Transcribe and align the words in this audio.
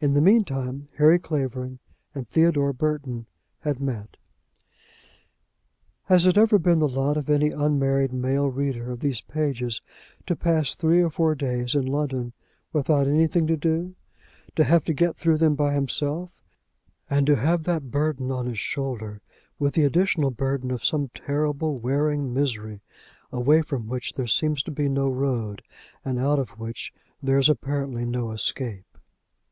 In 0.00 0.14
the 0.14 0.20
meantime, 0.20 0.88
Harry 0.98 1.20
Clavering 1.20 1.78
and 2.16 2.26
Theodore 2.28 2.72
Burton 2.72 3.26
had 3.60 3.78
met. 3.78 4.16
Has 6.06 6.26
it 6.26 6.36
ever 6.36 6.58
been 6.58 6.80
the 6.80 6.88
lot 6.88 7.16
of 7.16 7.30
any 7.30 7.50
unmarried 7.50 8.12
male 8.12 8.50
reader 8.50 8.90
of 8.90 8.98
these 8.98 9.20
pages 9.20 9.80
to 10.26 10.34
pass 10.34 10.74
three 10.74 11.00
or 11.00 11.10
four 11.10 11.36
days 11.36 11.76
in 11.76 11.86
London, 11.86 12.32
without 12.72 13.06
anything 13.06 13.46
to 13.46 13.56
do, 13.56 13.94
to 14.56 14.64
have 14.64 14.82
to 14.82 14.92
get 14.92 15.14
through 15.14 15.36
them 15.36 15.54
by 15.54 15.74
himself, 15.74 16.42
and 17.08 17.24
to 17.28 17.36
have 17.36 17.62
that 17.62 17.92
burden 17.92 18.32
on 18.32 18.46
his 18.46 18.58
shoulder, 18.58 19.20
with 19.60 19.74
the 19.74 19.84
additional 19.84 20.32
burden 20.32 20.72
of 20.72 20.84
some 20.84 21.08
terrible, 21.14 21.78
wearing 21.78 22.34
misery, 22.34 22.80
away 23.30 23.62
from 23.62 23.86
which 23.86 24.14
there 24.14 24.26
seems 24.26 24.60
to 24.64 24.72
be 24.72 24.88
no 24.88 25.08
road, 25.08 25.62
and 26.04 26.18
out 26.18 26.40
of 26.40 26.58
which 26.58 26.92
there 27.22 27.38
is 27.38 27.48
apparently 27.48 28.04
no 28.04 28.32
escape? 28.32 28.96